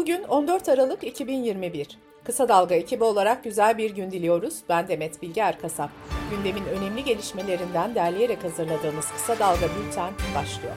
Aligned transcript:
Bugün 0.00 0.24
14 0.24 0.68
Aralık 0.68 1.04
2021. 1.04 1.98
Kısa 2.24 2.48
Dalga 2.48 2.74
ekibi 2.74 3.04
olarak 3.04 3.44
güzel 3.44 3.78
bir 3.78 3.90
gün 3.90 4.10
diliyoruz. 4.10 4.58
Ben 4.68 4.88
Demet 4.88 5.22
Bilge 5.22 5.40
Erkasap. 5.40 5.90
Gündemin 6.30 6.64
önemli 6.64 7.04
gelişmelerinden 7.04 7.94
derleyerek 7.94 8.44
hazırladığımız 8.44 9.12
Kısa 9.12 9.38
Dalga 9.38 9.66
Bülten 9.66 10.12
başlıyor. 10.34 10.74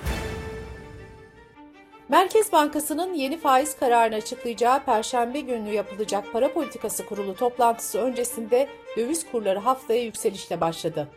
Merkez 2.09 2.51
Bankası'nın 2.51 3.13
yeni 3.13 3.37
faiz 3.37 3.77
kararını 3.77 4.15
açıklayacağı 4.15 4.85
Perşembe 4.85 5.39
günü 5.39 5.73
yapılacak 5.73 6.25
para 6.33 6.53
politikası 6.53 7.05
kurulu 7.05 7.35
toplantısı 7.35 7.99
öncesinde 7.99 8.67
döviz 8.97 9.31
kurları 9.31 9.59
haftaya 9.59 10.03
yükselişle 10.03 10.61
başladı. 10.61 11.07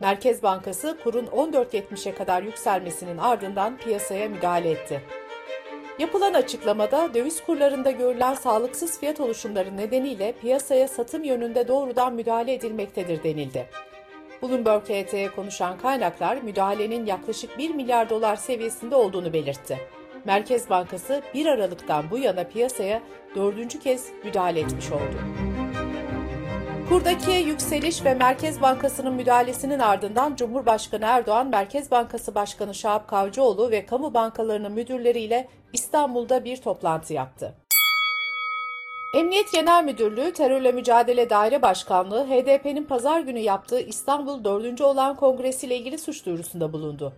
Merkez 0.00 0.42
Bankası 0.42 0.98
kurun 1.04 1.26
14.70'e 1.26 2.14
kadar 2.14 2.42
yükselmesinin 2.42 3.18
ardından 3.18 3.76
piyasaya 3.76 4.28
müdahale 4.28 4.70
etti. 4.70 5.02
Yapılan 6.00 6.34
açıklamada 6.34 7.14
döviz 7.14 7.44
kurlarında 7.44 7.90
görülen 7.90 8.34
sağlıksız 8.34 9.00
fiyat 9.00 9.20
oluşumları 9.20 9.76
nedeniyle 9.76 10.32
piyasaya 10.40 10.88
satım 10.88 11.24
yönünde 11.24 11.68
doğrudan 11.68 12.14
müdahale 12.14 12.54
edilmektedir 12.54 13.22
denildi. 13.22 13.66
Bloomberg 14.42 14.82
HT'ye 14.82 15.28
konuşan 15.28 15.78
kaynaklar 15.78 16.36
müdahalenin 16.42 17.06
yaklaşık 17.06 17.58
1 17.58 17.70
milyar 17.70 18.10
dolar 18.10 18.36
seviyesinde 18.36 18.94
olduğunu 18.94 19.32
belirtti. 19.32 19.78
Merkez 20.24 20.70
Bankası 20.70 21.22
1 21.34 21.46
Aralık'tan 21.46 22.10
bu 22.10 22.18
yana 22.18 22.44
piyasaya 22.44 23.02
dördüncü 23.34 23.78
kez 23.78 24.08
müdahale 24.24 24.60
etmiş 24.60 24.92
oldu. 24.92 25.49
Kurdaki 26.90 27.30
yükseliş 27.30 28.04
ve 28.04 28.14
Merkez 28.14 28.62
Bankası'nın 28.62 29.14
müdahalesinin 29.14 29.78
ardından 29.78 30.36
Cumhurbaşkanı 30.36 31.04
Erdoğan, 31.04 31.46
Merkez 31.46 31.90
Bankası 31.90 32.34
Başkanı 32.34 32.74
Şahap 32.74 33.08
Kavcıoğlu 33.08 33.70
ve 33.70 33.86
kamu 33.86 34.14
bankalarının 34.14 34.72
müdürleriyle 34.72 35.48
İstanbul'da 35.72 36.44
bir 36.44 36.56
toplantı 36.56 37.12
yaptı. 37.12 37.54
Emniyet 39.14 39.52
Genel 39.52 39.84
Müdürlüğü 39.84 40.32
Terörle 40.32 40.72
Mücadele 40.72 41.30
Daire 41.30 41.62
Başkanlığı 41.62 42.26
HDP'nin 42.26 42.84
pazar 42.84 43.20
günü 43.20 43.38
yaptığı 43.38 43.80
İstanbul 43.80 44.44
4. 44.44 44.80
olan 44.80 45.16
kongresiyle 45.16 45.76
ilgili 45.76 45.98
suç 45.98 46.26
duyurusunda 46.26 46.72
bulundu. 46.72 47.12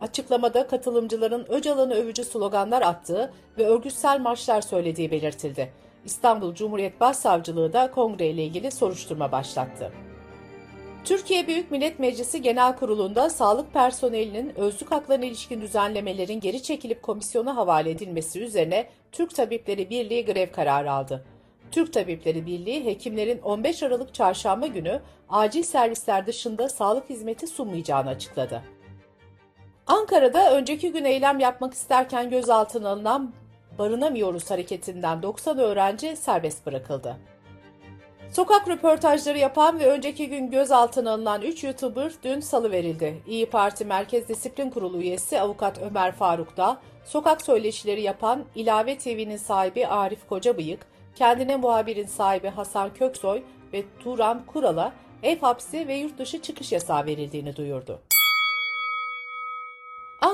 Açıklamada 0.00 0.66
katılımcıların 0.66 1.46
Öcalan'ı 1.48 1.94
övücü 1.94 2.24
sloganlar 2.24 2.82
attığı 2.82 3.32
ve 3.58 3.66
örgütsel 3.66 4.20
marşlar 4.20 4.60
söylediği 4.60 5.10
belirtildi. 5.10 5.72
İstanbul 6.04 6.54
Cumhuriyet 6.54 7.00
Başsavcılığı 7.00 7.72
da 7.72 7.90
kongre 7.90 8.26
ile 8.26 8.44
ilgili 8.44 8.70
soruşturma 8.70 9.32
başlattı. 9.32 9.92
Türkiye 11.04 11.46
Büyük 11.46 11.70
Millet 11.70 11.98
Meclisi 11.98 12.42
Genel 12.42 12.76
Kurulu'nda 12.76 13.30
sağlık 13.30 13.72
personelinin 13.72 14.58
özlük 14.58 14.90
haklarına 14.90 15.24
ilişkin 15.24 15.60
düzenlemelerin 15.60 16.40
geri 16.40 16.62
çekilip 16.62 17.02
komisyona 17.02 17.56
havale 17.56 17.90
edilmesi 17.90 18.40
üzerine 18.40 18.86
Türk 19.12 19.34
Tabipleri 19.34 19.90
Birliği 19.90 20.24
grev 20.24 20.52
kararı 20.52 20.92
aldı. 20.92 21.24
Türk 21.70 21.92
Tabipleri 21.92 22.46
Birliği 22.46 22.84
hekimlerin 22.84 23.38
15 23.38 23.82
Aralık 23.82 24.14
çarşamba 24.14 24.66
günü 24.66 25.00
acil 25.28 25.62
servisler 25.62 26.26
dışında 26.26 26.68
sağlık 26.68 27.10
hizmeti 27.10 27.46
sunmayacağını 27.46 28.08
açıkladı. 28.08 28.62
Ankara'da 29.86 30.56
önceki 30.56 30.92
gün 30.92 31.04
eylem 31.04 31.40
yapmak 31.40 31.74
isterken 31.74 32.30
gözaltına 32.30 32.88
alınan 32.88 33.32
Barınamıyoruz 33.78 34.50
hareketinden 34.50 35.22
90 35.22 35.58
öğrenci 35.58 36.16
serbest 36.16 36.66
bırakıldı. 36.66 37.16
Sokak 38.32 38.68
röportajları 38.68 39.38
yapan 39.38 39.80
ve 39.80 39.86
önceki 39.86 40.28
gün 40.28 40.50
gözaltına 40.50 41.12
alınan 41.12 41.42
3 41.42 41.64
YouTuber 41.64 42.12
dün 42.22 42.40
salı 42.40 42.70
verildi. 42.70 43.22
İyi 43.26 43.46
Parti 43.46 43.84
Merkez 43.84 44.28
Disiplin 44.28 44.70
Kurulu 44.70 45.00
üyesi 45.00 45.40
avukat 45.40 45.78
Ömer 45.78 46.12
Faruk 46.12 46.56
da, 46.56 46.78
sokak 47.04 47.42
söyleşileri 47.42 48.02
yapan 48.02 48.44
İlave 48.54 48.98
TV'nin 48.98 49.36
sahibi 49.36 49.86
Arif 49.86 50.28
Kocabıyık, 50.28 50.86
kendine 51.14 51.56
muhabirin 51.56 52.06
sahibi 52.06 52.48
Hasan 52.48 52.94
Köksoy 52.94 53.42
ve 53.72 53.84
Turan 54.00 54.46
Kural'a 54.46 54.92
ev 55.22 55.38
hapsi 55.38 55.88
ve 55.88 55.94
yurt 55.94 56.18
dışı 56.18 56.42
çıkış 56.42 56.72
yasağı 56.72 57.06
verildiğini 57.06 57.56
duyurdu. 57.56 58.00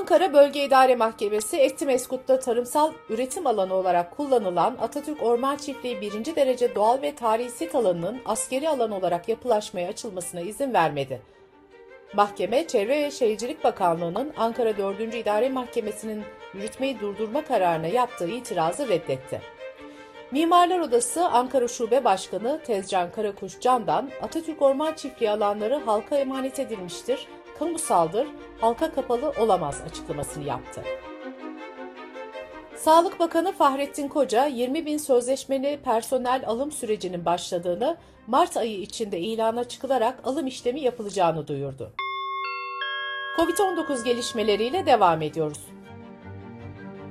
Ankara 0.09 0.33
Bölge 0.33 0.63
İdare 0.63 0.95
Mahkemesi 0.95 1.57
Etimeskut'ta 1.57 2.39
tarımsal 2.39 2.93
üretim 3.09 3.47
alanı 3.47 3.73
olarak 3.73 4.17
kullanılan 4.17 4.77
Atatürk 4.81 5.23
Orman 5.23 5.57
Çiftliği 5.57 6.01
1. 6.01 6.35
derece 6.35 6.75
doğal 6.75 7.01
ve 7.01 7.15
tarihi 7.15 7.49
sit 7.49 7.75
alanının 7.75 8.21
askeri 8.25 8.69
alan 8.69 8.91
olarak 8.91 9.29
yapılaşmaya 9.29 9.89
açılmasına 9.89 10.41
izin 10.41 10.73
vermedi. 10.73 11.21
Mahkeme, 12.13 12.67
Çevre 12.67 13.03
ve 13.03 13.11
Şehircilik 13.11 13.63
Bakanlığı'nın 13.63 14.33
Ankara 14.37 14.77
4. 14.77 15.15
İdare 15.15 15.49
Mahkemesi'nin 15.49 16.23
yürütmeyi 16.53 16.99
durdurma 16.99 17.43
kararına 17.45 17.87
yaptığı 17.87 18.27
itirazı 18.27 18.89
reddetti. 18.89 19.41
Mimarlar 20.31 20.79
Odası 20.79 21.25
Ankara 21.25 21.67
Şube 21.67 22.03
Başkanı 22.03 22.59
Tezcan 22.65 23.11
Karakuş 23.11 23.59
Can'dan 23.59 24.09
Atatürk 24.21 24.61
Orman 24.61 24.93
Çiftliği 24.93 25.31
alanları 25.31 25.75
halka 25.75 26.15
emanet 26.15 26.59
edilmiştir, 26.59 27.27
kamusaldır, 27.59 28.27
halka 28.61 28.91
kapalı 28.91 29.33
olamaz 29.39 29.81
açıklamasını 29.89 30.43
yaptı. 30.43 30.83
Sağlık 32.75 33.19
Bakanı 33.19 33.51
Fahrettin 33.51 34.07
Koca, 34.07 34.45
20 34.45 34.85
bin 34.85 34.97
sözleşmeli 34.97 35.79
personel 35.83 36.43
alım 36.47 36.71
sürecinin 36.71 37.25
başladığını, 37.25 37.97
Mart 38.27 38.57
ayı 38.57 38.81
içinde 38.81 39.19
ilana 39.19 39.63
çıkılarak 39.63 40.19
alım 40.23 40.47
işlemi 40.47 40.81
yapılacağını 40.81 41.47
duyurdu. 41.47 41.91
Covid-19 43.37 44.03
gelişmeleriyle 44.03 44.85
devam 44.85 45.21
ediyoruz. 45.21 45.59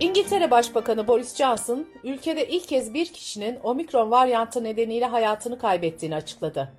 İngiltere 0.01 0.51
Başbakanı 0.51 1.09
Boris 1.09 1.37
Johnson, 1.37 1.87
ülkede 2.05 2.49
ilk 2.49 2.69
kez 2.69 2.95
bir 2.95 3.07
kişinin 3.07 3.59
omikron 3.63 4.11
varyantı 4.11 4.65
nedeniyle 4.65 5.07
hayatını 5.07 5.59
kaybettiğini 5.59 6.15
açıkladı. 6.15 6.73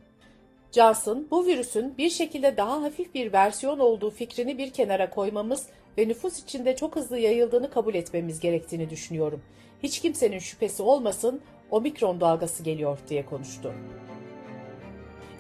Johnson, 0.72 1.28
bu 1.32 1.46
virüsün 1.46 1.98
bir 1.98 2.10
şekilde 2.10 2.58
daha 2.58 2.82
hafif 2.82 3.14
bir 3.14 3.34
versiyon 3.34 3.80
olduğu 3.80 4.10
fikrini 4.10 4.58
bir 4.58 4.72
kenara 4.72 5.10
koymamız 5.10 5.68
ve 5.98 6.08
nüfus 6.08 6.44
içinde 6.44 6.76
çok 6.76 6.96
hızlı 6.96 7.18
yayıldığını 7.18 7.72
kabul 7.72 7.96
etmemiz 7.96 8.40
gerektiğini 8.40 8.90
düşünüyorum. 8.90 9.42
Hiç 9.84 10.00
kimsenin 10.00 10.40
şüphesi 10.40 10.84
olmasın, 10.84 11.42
omikron 11.72 12.22
dalgası 12.22 12.64
geliyor 12.64 13.00
diye 13.10 13.26
konuştu. 13.26 13.74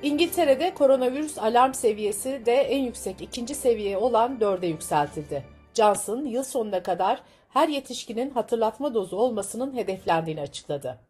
İngiltere'de 0.03 0.73
koronavirüs 0.73 1.37
alarm 1.37 1.73
seviyesi 1.73 2.41
de 2.45 2.53
en 2.53 2.83
yüksek 2.83 3.21
ikinci 3.21 3.55
seviye 3.55 3.97
olan 3.97 4.37
4'e 4.39 4.67
yükseltildi. 4.67 5.43
Johnson, 5.73 6.25
yıl 6.25 6.43
sonuna 6.43 6.83
kadar 6.83 7.21
her 7.49 7.67
yetişkinin 7.67 8.29
hatırlatma 8.29 8.93
dozu 8.93 9.17
olmasının 9.17 9.75
hedeflendiğini 9.75 10.41
açıkladı. 10.41 11.08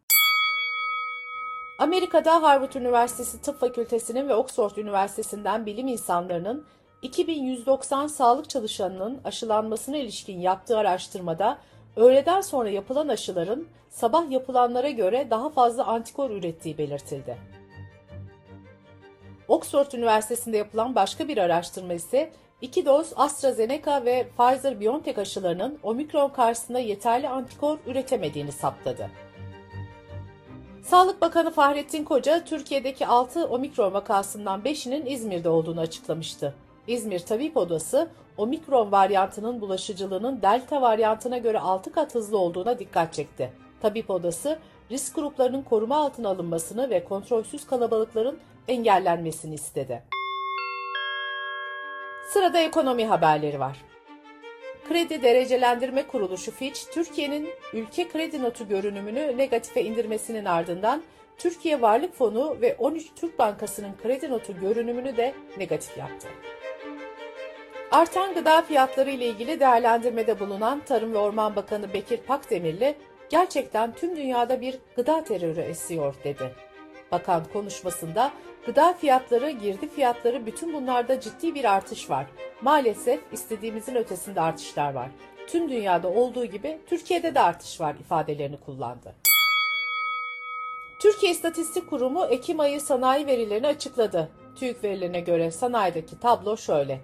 Amerika'da 1.80 2.42
Harvard 2.42 2.72
Üniversitesi 2.72 3.42
Tıp 3.42 3.60
Fakültesi'nin 3.60 4.28
ve 4.28 4.34
Oxford 4.34 4.76
Üniversitesi'nden 4.76 5.66
bilim 5.66 5.88
insanlarının 5.88 6.66
2190 7.02 8.06
sağlık 8.06 8.50
çalışanının 8.50 9.20
aşılanmasına 9.24 9.96
ilişkin 9.96 10.38
yaptığı 10.40 10.78
araştırmada 10.78 11.58
öğleden 11.96 12.40
sonra 12.40 12.70
yapılan 12.70 13.08
aşıların 13.08 13.66
sabah 13.90 14.30
yapılanlara 14.30 14.90
göre 14.90 15.26
daha 15.30 15.50
fazla 15.50 15.84
antikor 15.84 16.30
ürettiği 16.30 16.78
belirtildi. 16.78 17.38
Oxford 19.48 19.92
Üniversitesi'nde 19.92 20.56
yapılan 20.56 20.94
başka 20.94 21.28
bir 21.28 21.38
araştırma 21.38 21.92
ise 21.92 22.32
iki 22.60 22.86
doz 22.86 23.12
AstraZeneca 23.16 24.04
ve 24.04 24.28
Pfizer-BioNTech 24.38 25.20
aşılarının 25.20 25.78
omikron 25.82 26.28
karşısında 26.28 26.78
yeterli 26.78 27.28
antikor 27.28 27.78
üretemediğini 27.86 28.52
saptadı. 28.52 29.29
Sağlık 30.90 31.20
Bakanı 31.20 31.50
Fahrettin 31.50 32.04
Koca, 32.04 32.44
Türkiye'deki 32.44 33.06
6 33.06 33.46
omikron 33.46 33.92
vakasından 33.92 34.60
5'inin 34.60 35.06
İzmir'de 35.06 35.48
olduğunu 35.48 35.80
açıklamıştı. 35.80 36.54
İzmir 36.86 37.18
Tabip 37.18 37.56
Odası, 37.56 38.08
omikron 38.36 38.92
varyantının 38.92 39.60
bulaşıcılığının 39.60 40.42
delta 40.42 40.82
varyantına 40.82 41.38
göre 41.38 41.58
6 41.58 41.92
kat 41.92 42.14
hızlı 42.14 42.38
olduğuna 42.38 42.78
dikkat 42.78 43.14
çekti. 43.14 43.52
Tabip 43.82 44.10
Odası, 44.10 44.58
risk 44.90 45.14
gruplarının 45.14 45.62
koruma 45.62 45.96
altına 45.96 46.28
alınmasını 46.28 46.90
ve 46.90 47.04
kontrolsüz 47.04 47.66
kalabalıkların 47.66 48.38
engellenmesini 48.68 49.54
istedi. 49.54 50.02
Sırada 52.32 52.58
ekonomi 52.58 53.06
haberleri 53.06 53.60
var. 53.60 53.89
Kredi 54.90 55.22
Derecelendirme 55.22 56.06
Kuruluşu 56.06 56.50
Fitch, 56.50 56.80
Türkiye'nin 56.92 57.48
ülke 57.72 58.08
kredi 58.08 58.42
notu 58.42 58.68
görünümünü 58.68 59.36
negatife 59.36 59.82
indirmesinin 59.82 60.44
ardından 60.44 61.02
Türkiye 61.38 61.82
Varlık 61.82 62.14
Fonu 62.14 62.56
ve 62.60 62.76
13 62.78 63.06
Türk 63.16 63.38
Bankası'nın 63.38 63.92
kredi 64.02 64.30
notu 64.30 64.60
görünümünü 64.60 65.16
de 65.16 65.34
negatif 65.58 65.98
yaptı. 65.98 66.28
Artan 67.90 68.34
gıda 68.34 68.62
fiyatları 68.62 69.10
ile 69.10 69.26
ilgili 69.26 69.60
değerlendirmede 69.60 70.40
bulunan 70.40 70.80
Tarım 70.80 71.12
ve 71.12 71.18
Orman 71.18 71.56
Bakanı 71.56 71.92
Bekir 71.92 72.18
Pakdemirli, 72.18 72.94
gerçekten 73.28 73.92
tüm 73.92 74.16
dünyada 74.16 74.60
bir 74.60 74.78
gıda 74.96 75.24
terörü 75.24 75.60
esiyor 75.60 76.14
dedi. 76.24 76.54
Bakan 77.12 77.44
konuşmasında 77.52 78.32
gıda 78.66 78.92
fiyatları, 78.92 79.50
girdi 79.50 79.88
fiyatları 79.88 80.46
bütün 80.46 80.72
bunlarda 80.72 81.20
ciddi 81.20 81.54
bir 81.54 81.64
artış 81.64 82.10
var. 82.10 82.26
Maalesef 82.62 83.20
istediğimizin 83.32 83.94
ötesinde 83.94 84.40
artışlar 84.40 84.94
var. 84.94 85.10
tüm 85.46 85.70
dünyada 85.70 86.08
olduğu 86.08 86.44
gibi 86.44 86.78
Türkiye'de 86.86 87.34
de 87.34 87.40
artış 87.40 87.80
var 87.80 87.94
ifadelerini 88.00 88.60
kullandı. 88.60 89.14
Türkiye 91.00 91.32
İstatistik 91.32 91.90
Kurumu 91.90 92.24
Ekim 92.24 92.60
ayı 92.60 92.80
sanayi 92.80 93.26
verilerini 93.26 93.66
açıkladı. 93.66 94.28
TÜİK 94.56 94.84
verilerine 94.84 95.20
göre 95.20 95.50
sanayideki 95.50 96.20
tablo 96.20 96.56
şöyle. 96.56 97.00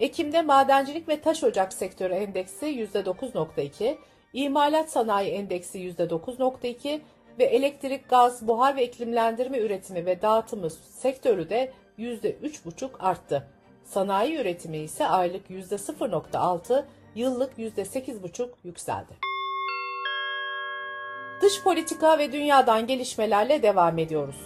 Ekim'de 0.00 0.42
madencilik 0.42 1.08
ve 1.08 1.20
taş 1.20 1.44
ocak 1.44 1.72
sektörü 1.72 2.14
endeksi 2.14 2.66
%9.2, 2.66 3.96
imalat 4.32 4.90
sanayi 4.90 5.30
endeksi 5.30 5.78
%9.2 5.78 7.00
ve 7.38 7.44
elektrik, 7.44 8.08
gaz, 8.08 8.48
buhar 8.48 8.76
ve 8.76 8.86
iklimlendirme 8.86 9.58
üretimi 9.58 10.06
ve 10.06 10.22
dağıtımı 10.22 10.70
sektörü 10.70 11.50
de 11.50 11.72
%3.5 11.98 12.90
arttı. 12.98 13.46
Sanayi 13.84 14.38
üretimi 14.38 14.78
ise 14.78 15.06
aylık 15.06 15.50
%0.6, 15.50 16.84
yıllık 17.14 17.58
%8.5 17.58 18.48
yükseldi. 18.64 19.12
Dış 21.42 21.62
politika 21.62 22.18
ve 22.18 22.32
dünyadan 22.32 22.86
gelişmelerle 22.86 23.62
devam 23.62 23.98
ediyoruz. 23.98 24.36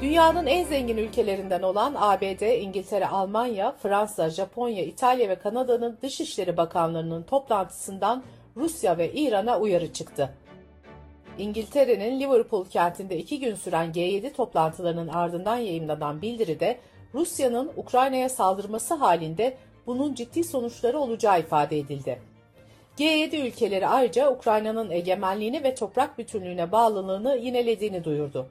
Dünyanın 0.00 0.46
en 0.46 0.64
zengin 0.64 0.96
ülkelerinden 0.96 1.62
olan 1.62 1.94
ABD, 1.98 2.60
İngiltere, 2.62 3.06
Almanya, 3.06 3.72
Fransa, 3.82 4.30
Japonya, 4.30 4.84
İtalya 4.84 5.28
ve 5.28 5.34
Kanada'nın 5.34 5.98
Dışişleri 6.02 6.56
Bakanlarının 6.56 7.22
toplantısından 7.22 8.22
Rusya 8.56 8.98
ve 8.98 9.12
İran'a 9.12 9.58
uyarı 9.58 9.92
çıktı. 9.92 10.30
İngiltere'nin 11.38 12.20
Liverpool 12.20 12.64
kentinde 12.64 13.18
iki 13.18 13.40
gün 13.40 13.54
süren 13.54 13.92
G7 13.92 14.32
toplantılarının 14.32 15.08
ardından 15.08 15.56
yayımlanan 15.56 16.22
bildiride 16.22 16.78
Rusya'nın 17.14 17.72
Ukrayna'ya 17.76 18.28
saldırması 18.28 18.94
halinde 18.94 19.56
bunun 19.86 20.14
ciddi 20.14 20.44
sonuçları 20.44 20.98
olacağı 20.98 21.40
ifade 21.40 21.78
edildi. 21.78 22.22
G7 22.98 23.46
ülkeleri 23.46 23.86
ayrıca 23.86 24.32
Ukrayna'nın 24.32 24.90
egemenliğini 24.90 25.64
ve 25.64 25.74
toprak 25.74 26.18
bütünlüğüne 26.18 26.72
bağlılığını 26.72 27.36
yinelediğini 27.36 28.04
duyurdu. 28.04 28.46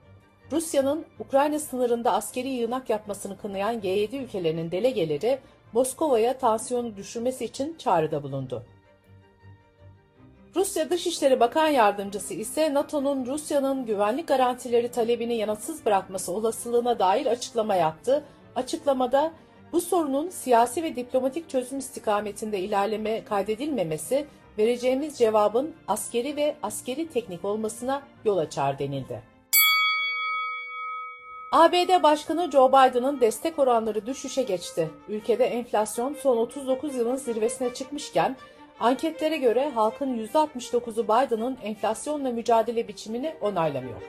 Rusya'nın 0.52 1.06
Ukrayna 1.20 1.60
sınırında 1.60 2.14
askeri 2.14 2.50
yığınak 2.50 2.90
yapmasını 2.90 3.38
kınayan 3.38 3.76
G7 3.76 4.18
ülkelerinin 4.18 4.72
delegeleri 4.72 5.40
Moskova'ya 5.74 6.38
tansiyonu 6.38 6.98
düşürmesi 6.98 7.46
için 7.46 7.76
çağrıda 7.78 8.24
bulundu. 8.24 8.64
Rusya 10.58 10.90
Dışişleri 10.90 11.40
Bakan 11.40 11.68
Yardımcısı 11.68 12.34
ise 12.34 12.74
NATO'nun 12.74 13.26
Rusya'nın 13.26 13.86
güvenlik 13.86 14.28
garantileri 14.28 14.92
talebini 14.92 15.36
yanıtsız 15.36 15.86
bırakması 15.86 16.32
olasılığına 16.32 17.00
dair 17.00 17.26
açıklama 17.26 17.76
yaptı. 17.76 18.24
Açıklamada 18.56 19.32
bu 19.72 19.82
sorunun 19.82 20.30
siyasi 20.30 20.84
ve 20.84 20.96
diplomatik 20.96 21.50
çözüm 21.50 21.78
istikametinde 21.78 22.60
ilerleme 22.60 23.24
kaydedilmemesi 23.26 24.26
vereceğimiz 24.58 25.18
cevabın 25.18 25.76
askeri 25.88 26.36
ve 26.36 26.56
askeri 26.64 27.10
teknik 27.10 27.46
olmasına 27.46 28.02
yol 28.26 28.38
açar 28.38 28.80
denildi. 28.80 29.22
ABD 31.52 32.04
Başkanı 32.04 32.52
Joe 32.52 32.70
Biden'ın 32.70 33.22
destek 33.22 33.60
oranları 33.60 34.06
düşüşe 34.06 34.44
geçti. 34.44 34.90
Ülkede 35.10 35.46
enflasyon 35.46 36.14
son 36.14 36.38
39 36.38 36.96
yılın 36.96 37.16
zirvesine 37.16 37.74
çıkmışken 37.74 38.38
anketlere 38.80 39.38
göre 39.38 39.70
halkın 39.70 40.28
%69'u 40.28 41.04
Biden'ın 41.04 41.58
enflasyonla 41.64 42.32
mücadele 42.32 42.88
biçimini 42.88 43.36
onaylamıyor. 43.42 44.02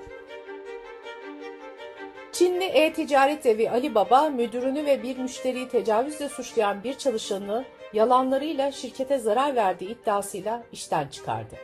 Çinli 2.33 2.65
e-ticaret 2.65 3.45
devi 3.45 3.71
Alibaba, 3.71 4.29
müdürünü 4.29 4.87
ve 4.87 5.03
bir 5.03 5.19
müşteriyi 5.19 5.69
tecavüzle 5.69 6.29
suçlayan 6.29 6.85
bir 6.85 6.95
çalışanını 6.95 7.65
yalanlarıyla 7.93 8.73
şirkete 8.73 9.19
zarar 9.19 9.57
verdiği 9.57 9.91
iddiasıyla 9.91 10.63
işten 10.73 11.09
çıkardı. 11.09 11.57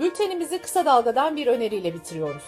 Bültenimizi 0.00 0.58
kısa 0.58 0.84
dalgadan 0.84 1.36
bir 1.36 1.46
öneriyle 1.46 1.94
bitiriyoruz. 1.94 2.44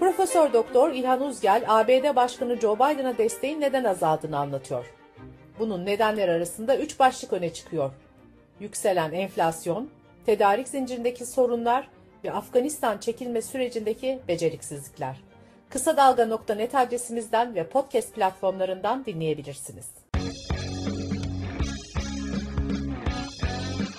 Profesör 0.00 0.52
Doktor 0.52 0.92
İlhan 0.92 1.22
Uzgel, 1.22 1.64
ABD 1.68 2.16
Başkanı 2.16 2.60
Joe 2.60 2.76
Biden'a 2.76 3.18
desteğin 3.18 3.60
neden 3.60 3.84
azaldığını 3.84 4.38
anlatıyor. 4.38 4.97
Bunun 5.58 5.86
nedenler 5.86 6.28
arasında 6.28 6.76
üç 6.76 6.98
başlık 6.98 7.32
öne 7.32 7.52
çıkıyor. 7.52 7.92
Yükselen 8.60 9.12
enflasyon, 9.12 9.88
tedarik 10.26 10.68
zincirindeki 10.68 11.26
sorunlar 11.26 11.88
ve 12.24 12.32
Afganistan 12.32 12.98
çekilme 12.98 13.42
sürecindeki 13.42 14.18
beceriksizlikler. 14.28 15.16
Kısa 15.70 15.96
Dalga.net 15.96 16.74
adresimizden 16.74 17.54
ve 17.54 17.68
podcast 17.68 18.14
platformlarından 18.14 19.04
dinleyebilirsiniz. 19.04 19.86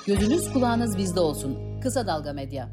Gözünüz 0.07 0.53
kulağınız 0.53 0.97
bizde 0.97 1.19
olsun. 1.19 1.79
Kısa 1.81 2.07
Dalga 2.07 2.33
Medya. 2.33 2.69